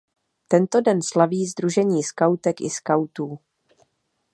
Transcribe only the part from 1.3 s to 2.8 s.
sdružení skautek i